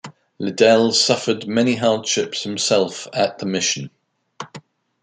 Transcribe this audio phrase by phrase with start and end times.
[0.39, 3.91] Liddell suffered many hardships himself at the mission.